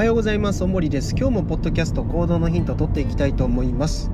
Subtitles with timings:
[0.00, 0.64] おはようございます。
[0.64, 1.14] おもりです。
[1.14, 4.10] 今日もポッドキャスト行動のヒントを取っていきたいと思います。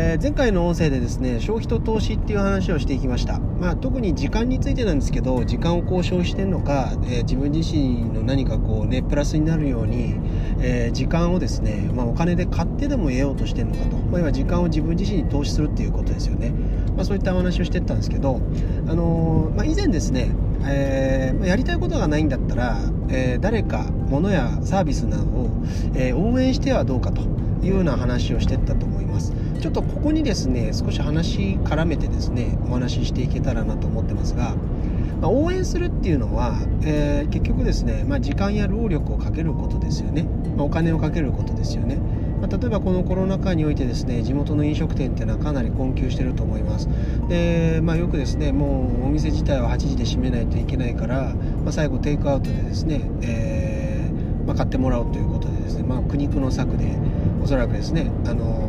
[0.00, 3.38] えー前回の音声でですね、消費と投資っていう話をしていきました。
[3.38, 10.14] まあ特に時間についてなんですけど、時間をこう消費してるのか、えー自分自身の何かこうね、プラスになるように、
[10.60, 13.96] えー時間をですね、まあお金で買ってでも得ようとしてるのかと。
[13.96, 16.52] まあ今時間を自分自身に投資するっていうことですよね。
[16.96, 18.40] まあそういったお話をしてったんですけど、
[18.88, 20.30] あのまあ以前ですね、
[20.64, 22.78] えーやりたいことがないんだったら、
[23.08, 25.50] えー誰か物やサービスなどを、
[25.94, 27.22] えー応援してはどうかと
[27.62, 29.32] いうような話をしてったと思います。
[29.60, 34.54] ちょっとここにですね少し話絡めてですねお話ししていけたらなと思ってますが、
[35.20, 40.22] まあ応援するっていうのは、えー結局ですね、まあ、時間や労力をかけることですよね、
[40.56, 41.98] まあお金をかけることですよね。
[42.40, 46.88] ま例えばこのコロナ禍においてですね地元の飲食店っていうのはかなり困窮してると思います。
[47.28, 53.57] で、まあ、よくですねもうお店自体は8時で閉めないといけないから、まあ、最後テイクアウトでですね、えー
[54.48, 56.96] まあ、買ってもらおうということでですね、まあ、苦肉の策で
[57.42, 58.68] おそらくですねあの、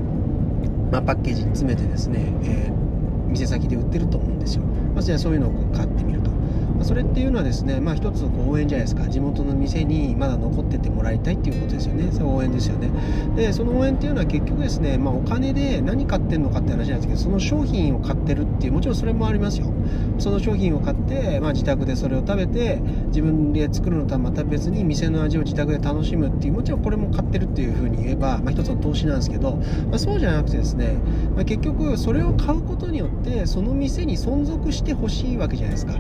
[0.92, 2.90] まあ、パッケージに詰めてですね、えー
[3.30, 9.08] 店先で売ってると思うんですよ、まあ、じゃあそういうのをこう買ってみると、まあ、それっていうのはですね、まあ、一つこう応援じゃないですか。
[9.08, 12.12] 地元の店にまだ残っててもらいたいっていうことですよね。
[12.12, 12.90] それ応援ですよね。
[13.36, 19.68] でその応援っていうのは結局ですね、まあ、お金で何買ってんのかって話なんですけどその商品を買ってるっていうもちろんそれもありますよ。
[20.20, 29.56] その商品を買って、まあ、自宅でそれを食べて自分で作るのとはまた別に店の味を自宅で楽しむっていうもちろんこれも買ってるっていうふうに言えば、まあ、一つの投資なんですけど、
[29.90, 30.96] まあ、そうじゃなくてですね、
[31.36, 35.94] まあ、結局それを買うことによってその店に存続してほしいわけじゃないですか。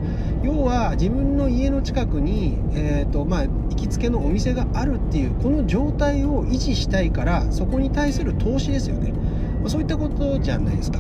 [0.43, 9.13] 要は自分の家の近くに、えーとまあ、行きつけのお店があるっていうこの状態を維持したいからそこに対する投資ですよね、
[9.63, 10.99] ま、そういったことじゃないですか。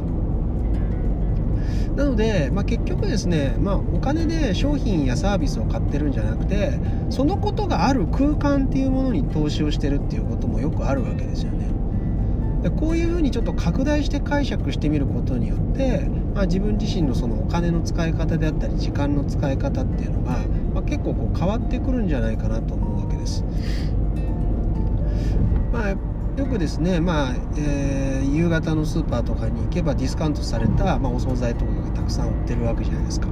[1.95, 6.79] なので、まあ、結局ですね、まあ、お金で商品やサービスを買ってるんじゃなくて
[7.09, 11.69] そのことがある空間っていうものに投資をしてるっていうこともよくあるわけですよね
[12.61, 15.99] でこういうふうにちょっと拡大して解釈してみることによって、
[16.33, 20.39] まあ、自分自身のそのお金の使い方であったり時間の使い方っていうのが、
[20.73, 23.43] まあ、結構こう変わってくるんじゃないかなと思うわけです。
[25.71, 25.95] まあ
[26.39, 33.27] よくですね、まあえー夕方のスーパーとかに行けばディスカウントされた、まあ、お惣菜とかがたくさん売ってるわけじゃないですか。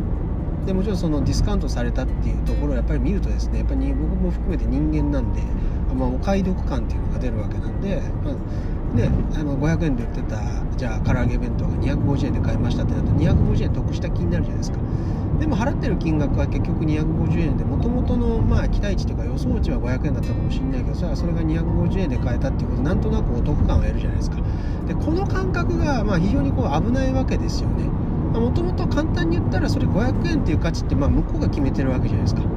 [0.66, 5.42] でもちろんそのディスカウントされたっていうところをやっぱり見るとですねやっぱり僕も含めて人間なんで、
[5.96, 10.42] まあ、お買い得感っていうのが出るわけなんで、まあね、あの500円で売ってた
[10.76, 14.78] じゃあ唐揚げ弁当が250円で買いましたってなると250円得した気になるじゃないですか
[15.38, 24.42] でも払ってる金額は結局250円でもともとのまあ期待値というか予想値は500円だったかもしれないけどそれはそれが250円で買えたっていうことでなんとなくお得感を得るじゃないですか。
[24.86, 27.94] でこの感覚がまあ非常にこう危ないわけですよね。
[28.34, 32.50] もともと簡単に言ったらそれ500円っていう価値ってまあ向こうが決めてるわけじゃないですか。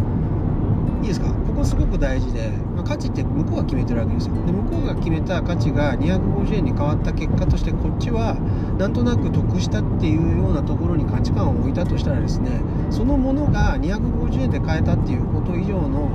[1.60, 4.34] ですかここすごく大事で、まあ、価値って向こうが決めてるわけですよ。
[4.46, 8.34] で向こうが決めた価値が250円に変わった結果としてこっちは
[8.78, 12.60] なんとなく得したっていうようなところに価値観を置いたとしたらですね
[12.90, 16.08] そのものが250円で買えたっていうこと以上の、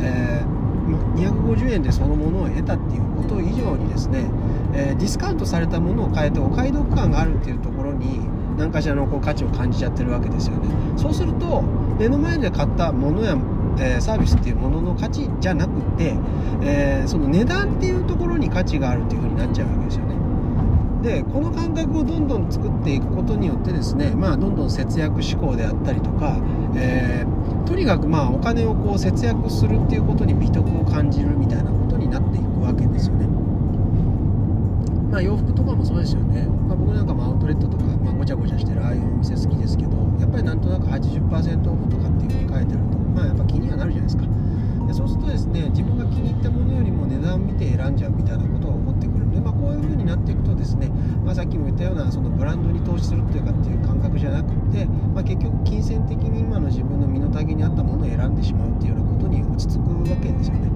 [0.00, 0.56] えー
[0.86, 4.30] 250円でそのものを得たっていうこと以上にですね、
[4.72, 8.20] えーディスカウントされたものを変えてお買い得感があるっていうところに
[8.56, 10.68] 何かしらのこう価値を感じちゃってるわけですよね。
[10.96, 11.62] そうすると
[11.98, 13.36] 目の前で買ったものや
[13.78, 16.14] えーサービスっていうものの価値じゃなくて、
[16.62, 20.16] えーその値段っていうところに価値があるっていう風になっちゃうわけですよね。
[21.02, 26.38] でこの感覚をどんどん作っていくことによってですねまあどんどん節約志向であったりとか、
[26.74, 27.36] えー
[27.66, 33.26] とにかくまあお金をこう節約するっていうことに美徳を感じるみたいなことになっていくわけですよね。
[35.10, 39.90] まあ洋服とかもそうですよね、まあ、僕なんかもアウトレットとか、まあ、ごちゃごちゃしてるああいうお店好きですけど
[47.86, 50.88] 選んじゃうみたいなことが起こってくるんで、まあ、こういうふうになっていくとですね、
[51.24, 60.70] まあ、さっきも言ったようなそのブランドに投資するっていうかっていう感覚じゃなくて、まあ、結局金銭的に今の自分の身の丈に合ったものを選んでしまうっていうようなことに落ち着くわけですよね。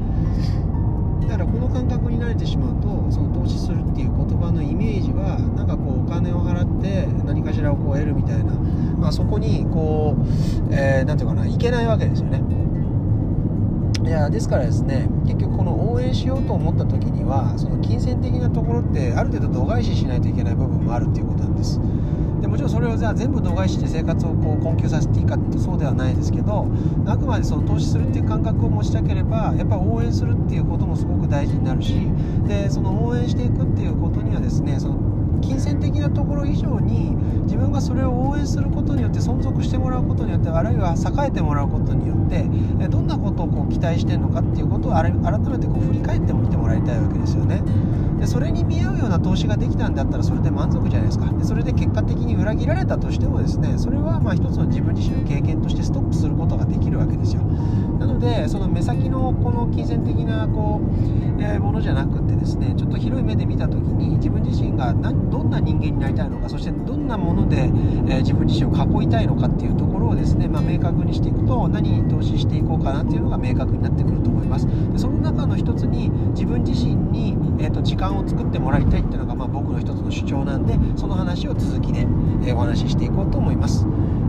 [1.26, 8.54] だからこの感覚に慣れてしまうとその投資するっていう言葉のイメージはなんかこうお金を払って何かしらをこう得るみたいな、
[8.98, 12.42] まあ、そこにこう、えー、ていうかないけないわけですよね。
[14.10, 21.78] いやですからですね結局この応援しようと思った時にはその金銭的なところってある程度度外視しないといけない部分もあるっていうことなんです。
[22.40, 26.66] でもちろんそれをじゃあ全部度外視して生活をこう困窮させていいかってそうではないですけど
[27.06, 31.94] あくまでその投資するっていう感覚を持ちたければやっぱり応援するっていうこともすごく大事になるし
[32.48, 35.09] でその応援していくっていうことにはですねその
[36.00, 37.14] 的なところ以上に
[37.44, 42.44] 自分がそれを応援することによって存続してもらうことによってあるいは栄えてもらうことによって
[42.88, 47.62] どんなことをこう期待してるのかっていうことを改めてこう振り返ってみてもらいたいわけですよね。
[48.18, 51.30] でそれに見合うような投資ができたんだったらそれで満足じゃないですか。
[51.32, 57.42] でそれで結果的に裏切られたとしてもですねそれはまあ一つの自分自身の経験としてストップすることができるわけですよ。
[58.20, 74.66] でその目先のこの金銭的なこう、えー、ものじゃなくてですねちょっと広い目で見た時に自分自身がどんな人間になりたいのかそしてどんなもので、えー、自分自身を囲いたいのかっていうところをですね、まあ、明確にしていくと何に投資していこうかなっていうのが明確になってくると思います。
[74.66, 82.06] でその中の一つに自分自身に、えーと、時間を作ってもらいたいっていうのが、まあ、僕の一つの主張なんでその話を続きで、
[82.44, 83.86] え、お話ししていこうと思います、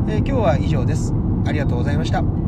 [0.07, 1.13] えー、今日は以上です。
[1.45, 2.40] ありがとうございました。